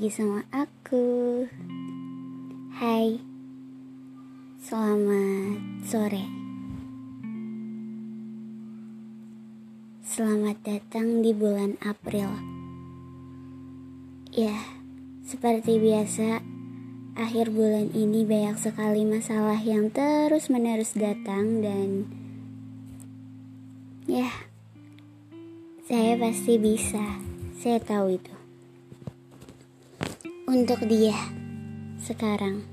lagi 0.00 0.16
sama 0.16 0.40
aku. 0.48 1.44
Hai, 2.72 3.20
selamat 4.56 5.60
sore. 5.84 6.24
Selamat 10.00 10.56
datang 10.64 11.20
di 11.20 11.36
bulan 11.36 11.76
April. 11.84 12.32
Ya, 14.32 14.56
seperti 15.20 15.76
biasa, 15.76 16.40
akhir 17.20 17.52
bulan 17.52 17.92
ini 17.92 18.24
banyak 18.24 18.56
sekali 18.56 19.04
masalah 19.04 19.60
yang 19.60 19.92
terus-menerus 19.92 20.96
datang 20.96 21.60
dan 21.60 22.08
ya, 24.08 24.32
saya 25.84 26.16
pasti 26.16 26.56
bisa. 26.56 27.20
Saya 27.60 27.76
tahu 27.84 28.16
itu 28.16 28.39
untuk 30.50 30.82
dia 30.82 31.14
sekarang. 32.02 32.66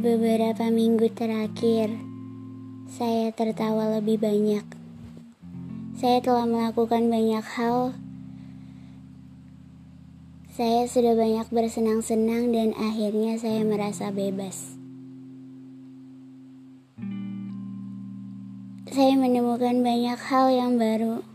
Beberapa 0.00 0.72
minggu 0.72 1.12
terakhir, 1.12 1.92
saya 2.88 3.28
tertawa 3.36 4.00
lebih 4.00 4.24
banyak. 4.24 4.64
Saya 6.00 6.24
telah 6.24 6.48
melakukan 6.48 7.12
banyak 7.12 7.44
hal. 7.44 7.92
Saya 10.48 10.88
sudah 10.88 11.12
banyak 11.12 11.44
bersenang-senang, 11.52 12.56
dan 12.56 12.72
akhirnya 12.72 13.36
saya 13.36 13.68
merasa 13.68 14.08
bebas. 14.08 14.80
Saya 18.88 19.12
menemukan 19.20 19.84
banyak 19.84 20.16
hal 20.16 20.48
yang 20.48 20.80
baru 20.80 21.31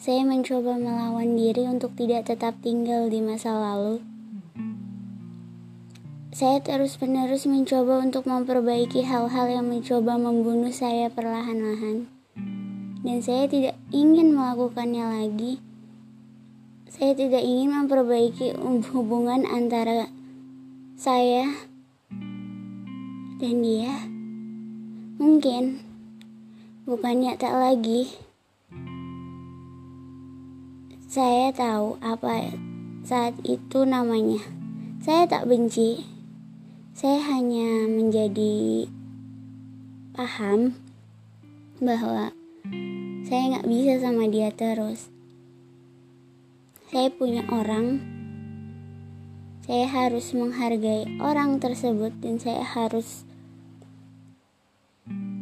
saya 0.00 0.24
mencoba 0.24 0.80
melawan 0.80 1.36
diri 1.36 1.68
untuk 1.68 1.92
tidak 1.92 2.32
tetap 2.32 2.56
tinggal 2.64 3.12
di 3.12 3.20
masa 3.20 3.52
lalu. 3.52 4.00
Saya 6.32 6.56
terus-menerus 6.64 7.44
mencoba 7.44 8.00
untuk 8.00 8.24
memperbaiki 8.24 9.04
hal-hal 9.04 9.52
yang 9.52 9.68
mencoba 9.68 10.16
membunuh 10.16 10.72
saya 10.72 11.12
perlahan-lahan. 11.12 12.08
Dan 13.04 13.20
saya 13.20 13.44
tidak 13.44 13.76
ingin 13.92 14.32
melakukannya 14.32 15.04
lagi. 15.04 15.60
Saya 16.88 17.12
tidak 17.12 17.44
ingin 17.44 17.68
memperbaiki 17.68 18.56
hubungan 18.96 19.44
antara 19.44 20.08
saya 20.96 21.44
dan 23.36 23.54
dia. 23.60 24.08
Mungkin 25.20 25.84
bukannya 26.88 27.36
tak 27.36 27.52
lagi. 27.52 28.29
Saya 31.10 31.50
tahu 31.50 31.98
apa 32.06 32.54
saat 33.02 33.34
itu 33.42 33.82
namanya. 33.82 34.38
Saya 35.02 35.26
tak 35.26 35.50
benci. 35.50 36.06
Saya 36.94 37.18
hanya 37.34 37.90
menjadi 37.90 38.86
paham 40.14 40.78
bahwa 41.82 42.30
saya 43.26 43.42
nggak 43.50 43.66
bisa 43.66 43.98
sama 43.98 44.30
dia 44.30 44.54
terus. 44.54 45.10
Saya 46.94 47.10
punya 47.10 47.42
orang. 47.50 47.98
Saya 49.66 49.90
harus 49.90 50.30
menghargai 50.30 51.10
orang 51.18 51.58
tersebut 51.58 52.14
dan 52.22 52.38
saya 52.38 52.62
harus 52.62 53.26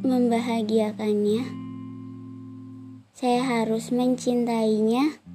membahagiakannya. 0.00 1.44
Saya 3.12 3.44
harus 3.44 3.92
mencintainya 3.92 5.27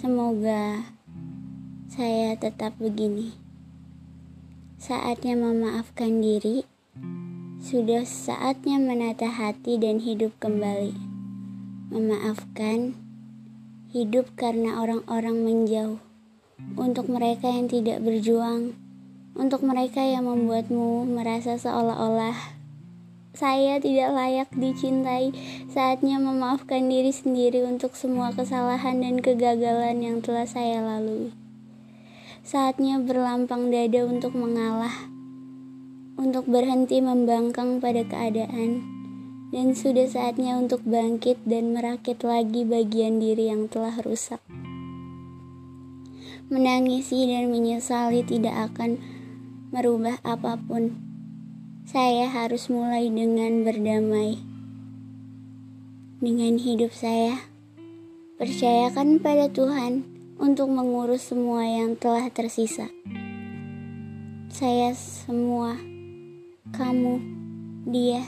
Semoga 0.00 0.80
saya 1.92 2.32
tetap 2.32 2.72
begini. 2.80 3.36
Saatnya 4.80 5.36
memaafkan 5.36 6.24
diri, 6.24 6.64
sudah 7.60 8.08
saatnya 8.08 8.80
menata 8.80 9.28
hati 9.28 9.76
dan 9.76 10.00
hidup 10.00 10.32
kembali. 10.40 10.96
Memaafkan, 11.92 12.96
hidup 13.92 14.32
karena 14.40 14.80
orang-orang 14.80 15.36
menjauh. 15.44 16.00
Untuk 16.80 17.12
mereka 17.12 17.52
yang 17.52 17.68
tidak 17.68 18.00
berjuang, 18.00 18.72
untuk 19.36 19.60
mereka 19.60 20.00
yang 20.00 20.24
membuatmu 20.24 21.12
merasa 21.12 21.60
seolah-olah 21.60 22.59
saya 23.30 23.78
tidak 23.78 24.10
layak 24.10 24.50
dicintai. 24.50 25.30
Saatnya 25.70 26.18
memaafkan 26.18 26.90
diri 26.90 27.14
sendiri 27.14 27.62
untuk 27.62 27.94
semua 27.94 28.34
kesalahan 28.34 28.98
dan 28.98 29.22
kegagalan 29.22 30.02
yang 30.02 30.18
telah 30.18 30.46
saya 30.46 30.82
lalui. 30.82 31.30
Saatnya 32.42 32.98
berlampang 32.98 33.70
dada 33.70 34.02
untuk 34.02 34.34
mengalah, 34.34 35.06
untuk 36.18 36.50
berhenti 36.50 36.98
membangkang 36.98 37.78
pada 37.78 38.02
keadaan, 38.02 38.82
dan 39.54 39.78
sudah 39.78 40.10
saatnya 40.10 40.58
untuk 40.58 40.82
bangkit 40.82 41.38
dan 41.46 41.70
merakit 41.70 42.18
lagi 42.26 42.66
bagian 42.66 43.22
diri 43.22 43.52
yang 43.52 43.70
telah 43.70 43.94
rusak. 44.02 44.42
Menangisi 46.50 47.30
dan 47.30 47.54
menyesali 47.54 48.26
tidak 48.26 48.74
akan 48.74 48.98
merubah 49.70 50.18
apa 50.26 50.58
pun 50.58 51.09
saya 51.90 52.30
harus 52.30 52.70
mulai 52.70 53.10
dengan 53.10 53.66
berdamai 53.66 54.38
dengan 56.22 56.54
hidup 56.54 56.94
saya. 56.94 57.50
Percayakan 58.38 59.18
pada 59.18 59.50
Tuhan 59.50 60.06
untuk 60.38 60.70
mengurus 60.70 61.34
semua 61.34 61.66
yang 61.66 61.98
telah 61.98 62.30
tersisa. 62.30 62.86
Saya 64.54 64.94
semua, 64.94 65.74
kamu, 66.78 67.18
dia, 67.90 68.22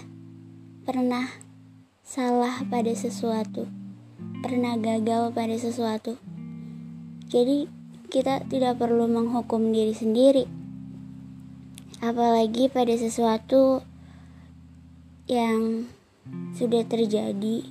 pernah 0.83 1.31
salah 2.03 2.67
pada 2.67 2.91
sesuatu, 2.99 3.71
pernah 4.43 4.75
gagal 4.75 5.31
pada 5.31 5.55
sesuatu. 5.55 6.19
Jadi, 7.31 7.71
kita 8.11 8.43
tidak 8.51 8.83
perlu 8.83 9.07
menghukum 9.07 9.71
diri 9.71 9.95
sendiri 9.95 10.62
apalagi 12.03 12.67
pada 12.67 12.91
sesuatu 12.99 13.87
yang 15.31 15.87
sudah 16.59 16.83
terjadi. 16.83 17.63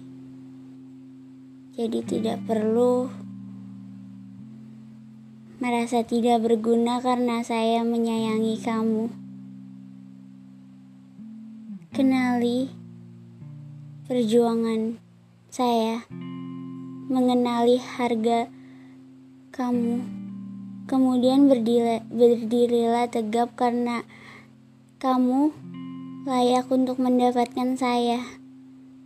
Jadi 1.75 1.99
tidak 2.07 2.39
perlu 2.47 3.11
merasa 5.59 6.07
tidak 6.07 6.47
berguna 6.47 7.03
karena 7.03 7.43
saya 7.43 7.83
menyayangi 7.83 8.55
kamu. 8.63 9.11
Kenali 11.91 12.71
perjuangan 14.07 14.95
saya 15.51 16.07
mengenali 17.11 17.75
harga 17.75 18.47
kamu. 19.51 20.20
Kemudian 20.91 21.47
berdirilah, 21.47 22.03
berdirilah 22.11 23.07
tegap 23.07 23.55
karena 23.55 24.03
kamu 24.99 25.55
layak 26.27 26.67
untuk 26.67 26.99
mendapatkan 26.99 27.79
saya. 27.79 28.19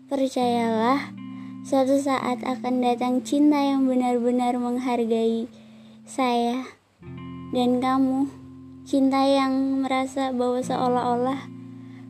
Percayalah, 0.09 1.13
suatu 1.61 2.01
saat 2.01 2.41
akan 2.41 2.81
datang 2.81 3.21
cinta 3.21 3.61
yang 3.61 3.85
benar-benar 3.85 4.57
menghargai 4.57 5.45
saya 6.09 6.65
dan 7.53 7.77
kamu. 7.77 8.33
Cinta 8.89 9.21
yang 9.21 9.85
merasa 9.85 10.33
bahwa 10.33 10.65
seolah-olah 10.65 11.45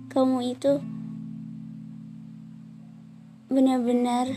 kamu 0.07 0.55
itu 0.55 0.79
benar-benar 3.51 4.31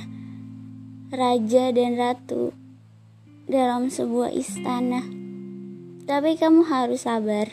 raja 1.15 1.71
dan 1.71 1.95
ratu 1.95 2.51
dalam 3.47 3.87
sebuah 3.87 4.35
istana. 4.35 5.18
Tapi 6.09 6.41
kamu 6.41 6.65
harus 6.65 7.05
sabar. 7.05 7.53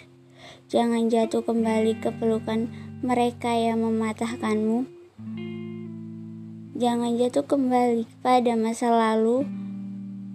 Jangan 0.71 1.11
jatuh 1.11 1.43
kembali 1.43 1.99
ke 1.99 2.07
pelukan 2.15 2.71
mereka 3.03 3.51
yang 3.51 3.83
mematahkanmu. 3.83 4.87
Jangan 6.79 7.19
jatuh 7.19 7.43
kembali 7.43 8.07
pada 8.23 8.55
masa 8.55 8.95
lalu, 8.95 9.43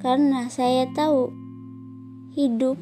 karena 0.04 0.52
saya 0.52 0.84
tahu 0.92 1.32
hidup 2.36 2.76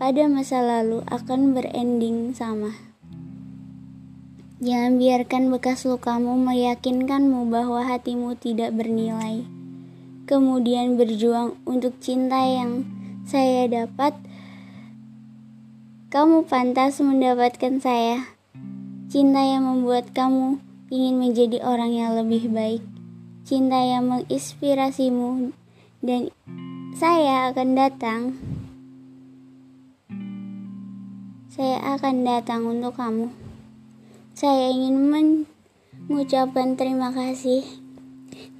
pada 0.00 0.24
masa 0.24 0.64
lalu 0.64 1.04
akan 1.12 1.52
berending 1.52 2.32
sama. 2.32 2.72
Jangan 4.64 4.96
biarkan 4.96 5.52
bekas 5.52 5.84
lukamu 5.84 6.40
meyakinkanmu 6.40 7.44
bahwa 7.52 7.84
hatimu 7.84 8.40
tidak 8.40 8.72
bernilai. 8.72 9.44
Kemudian 10.24 10.96
berjuang 10.96 11.60
untuk 11.68 12.00
cinta 12.00 12.40
yang 12.40 12.88
saya 13.28 13.68
dapat 13.68 14.16
kamu 16.10 16.44
pantas 16.44 16.98
mendapatkan 16.98 17.78
saya. 17.78 18.26
Cinta 19.10 19.42
yang 19.42 19.66
membuat 19.66 20.10
kamu 20.10 20.58
ingin 20.90 21.14
menjadi 21.22 21.62
orang 21.62 21.94
yang 21.94 22.18
lebih 22.18 22.50
baik. 22.50 22.82
cinta 23.50 23.82
yang 23.82 24.06
menginspirasimu 24.06 25.50
dan 26.06 26.30
saya 26.94 27.50
akan 27.50 27.68
datang 27.74 28.20
saya 31.50 31.82
akan 31.98 32.22
datang 32.22 32.62
untuk 32.68 32.94
kamu 32.94 33.32
saya 34.38 34.70
ingin 34.70 35.02
mengucapkan 36.06 36.78
terima 36.78 37.10
kasih 37.10 37.66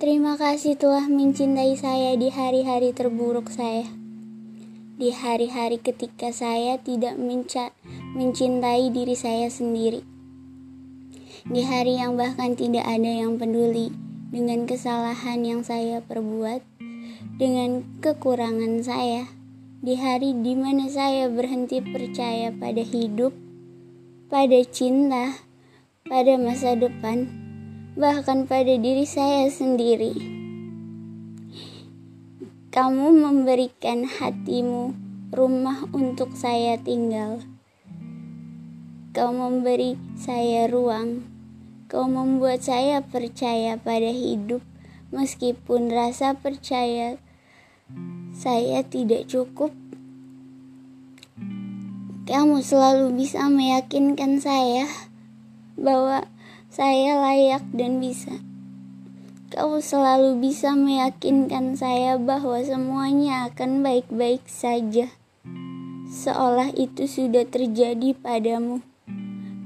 terima 0.03 0.35
kasih 0.35 0.75
telah 0.75 1.07
mencintai 1.07 1.79
saya 1.79 2.19
di 2.19 2.33
hari-hari 2.35 2.91
terburuk 2.91 3.47
saya 3.47 4.00
di 5.01 5.17
hari-hari 5.17 5.81
ketika 5.81 6.29
saya 6.29 6.77
tidak 6.77 7.17
mencintai 8.13 8.93
diri 8.93 9.17
saya 9.17 9.49
sendiri 9.49 10.05
di 11.49 11.65
hari 11.65 11.97
yang 11.97 12.21
bahkan 12.21 12.53
tidak 12.53 12.85
ada 12.85 13.09
yang 13.09 13.41
peduli 13.41 13.89
dengan 14.31 14.69
kesalahan 14.69 15.41
yang 15.43 15.61
saya 15.65 16.05
perbuat, 16.05 16.61
dengan 17.41 17.83
kekurangan 18.05 18.85
saya, 18.85 19.27
di 19.81 19.97
hari 19.97 20.37
di 20.45 20.55
mana 20.55 20.87
saya 20.93 21.33
berhenti 21.33 21.81
percaya 21.81 22.53
pada 22.53 22.85
hidup, 22.85 23.33
pada 24.29 24.61
cinta, 24.69 25.41
pada 26.07 26.37
masa 26.37 26.77
depan, 26.77 27.27
bahkan 27.97 28.45
pada 28.45 28.77
diri 28.77 29.09
saya 29.09 29.49
sendiri. 29.49 30.40
Kamu 32.71 33.11
memberikan 33.11 34.07
hatimu 34.07 34.95
rumah 35.35 35.91
untuk 35.91 36.39
saya 36.39 36.79
tinggal. 36.79 37.43
Kau 39.11 39.35
memberi 39.35 39.99
saya 40.15 40.71
ruang. 40.71 41.27
Kau 41.91 42.07
membuat 42.07 42.63
saya 42.63 43.03
percaya 43.03 43.75
pada 43.75 44.15
hidup, 44.15 44.63
meskipun 45.11 45.91
rasa 45.91 46.39
percaya 46.39 47.19
saya 48.39 48.87
tidak 48.87 49.27
cukup. 49.27 49.75
Kamu 52.31 52.63
selalu 52.63 53.19
bisa 53.19 53.51
meyakinkan 53.51 54.39
saya 54.39 54.87
bahwa 55.75 56.23
saya 56.71 57.19
layak 57.19 57.67
dan 57.75 57.99
bisa. 57.99 58.50
Kau 59.51 59.83
selalu 59.83 60.39
bisa 60.39 60.79
meyakinkan 60.79 61.75
saya 61.75 62.15
bahwa 62.23 62.63
semuanya 62.63 63.51
akan 63.51 63.83
baik-baik 63.83 64.47
saja, 64.47 65.11
seolah 66.07 66.71
itu 66.79 67.11
sudah 67.11 67.43
terjadi 67.51 68.15
padamu. 68.15 68.79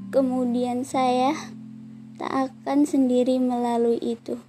Kemudian 0.09 0.89
saya 0.89 1.37
tak 2.17 2.33
akan 2.33 2.89
sendiri 2.89 3.37
melalui 3.37 4.01
itu. 4.01 4.41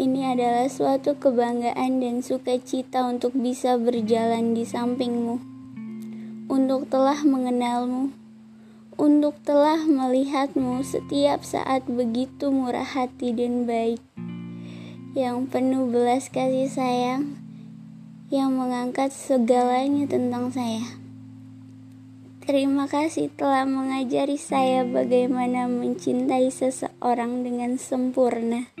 Ini 0.00 0.32
adalah 0.32 0.72
suatu 0.72 1.20
kebanggaan 1.20 2.00
dan 2.00 2.24
sukacita 2.24 3.04
untuk 3.04 3.36
bisa 3.36 3.76
berjalan 3.76 4.56
di 4.56 4.64
sampingmu, 4.64 5.44
untuk 6.48 6.88
telah 6.88 7.20
mengenalmu, 7.20 8.16
untuk 8.96 9.36
telah 9.44 9.84
melihatmu 9.84 10.80
setiap 10.80 11.44
saat 11.44 11.84
begitu 11.84 12.48
murah 12.48 12.88
hati 12.88 13.36
dan 13.36 13.68
baik, 13.68 14.00
yang 15.14 15.46
penuh 15.46 15.86
belas 15.86 16.26
kasih 16.26 16.66
sayang, 16.66 17.38
yang 18.34 18.50
mengangkat 18.50 19.14
segalanya 19.14 20.10
tentang 20.10 20.50
saya. 20.50 20.82
Terima 22.42 22.90
kasih 22.90 23.30
telah 23.30 23.62
mengajari 23.62 24.34
saya 24.34 24.82
bagaimana 24.82 25.70
mencintai 25.70 26.50
seseorang 26.50 27.46
dengan 27.46 27.78
sempurna. 27.78 28.74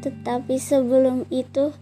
Tetapi 0.00 0.56
sebelum 0.56 1.28
itu, 1.28 1.76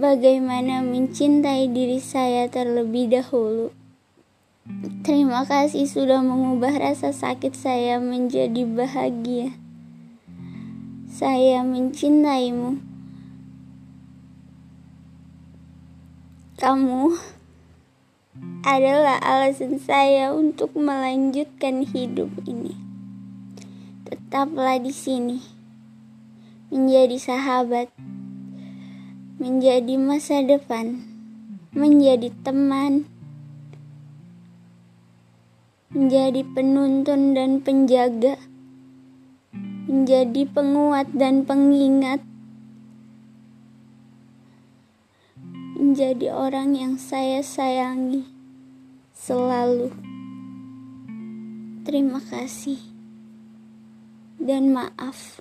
bagaimana 0.00 0.80
mencintai 0.80 1.68
diri 1.68 2.00
saya 2.00 2.48
terlebih 2.48 3.12
dahulu. 3.12 3.68
Terima 5.04 5.44
kasih 5.44 5.84
sudah 5.84 6.24
mengubah 6.24 6.72
rasa 6.72 7.12
sakit 7.12 7.52
saya 7.52 8.00
menjadi 8.00 8.64
bahagia. 8.64 9.67
Saya 11.18 11.66
mencintaimu. 11.66 12.78
Kamu 16.62 17.02
adalah 18.62 19.18
alasan 19.18 19.82
saya 19.82 20.30
untuk 20.30 20.78
melanjutkan 20.78 21.82
hidup 21.82 22.30
ini. 22.46 22.70
Tetaplah 24.06 24.78
di 24.78 24.94
sini, 24.94 25.42
menjadi 26.70 27.18
sahabat, 27.18 27.90
menjadi 29.42 29.98
masa 29.98 30.46
depan, 30.46 31.02
menjadi 31.74 32.30
teman, 32.46 33.10
menjadi 35.90 36.46
penuntun 36.54 37.34
dan 37.34 37.58
penjaga, 37.58 38.38
menjadi 39.88 40.44
penguat 40.52 41.08
dan 41.16 41.48
pengingat. 41.48 42.20
menjadi 45.78 46.34
orang 46.34 46.74
yang 46.74 46.94
saya 46.98 47.40
sayangi 47.40 48.26
selalu. 49.14 49.94
Terima 51.86 52.20
kasih 52.20 52.76
dan 54.36 54.74
maaf. 54.74 55.40